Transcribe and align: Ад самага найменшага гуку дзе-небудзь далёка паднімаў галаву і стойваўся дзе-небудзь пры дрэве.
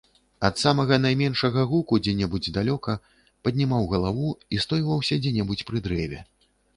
Ад 0.47 0.55
самага 0.61 0.95
найменшага 1.01 1.65
гуку 1.73 1.99
дзе-небудзь 2.07 2.53
далёка 2.55 2.95
паднімаў 3.49 3.83
галаву 3.93 4.31
і 4.57 4.61
стойваўся 4.65 5.15
дзе-небудзь 5.27 5.65
пры 5.69 5.83
дрэве. 5.89 6.19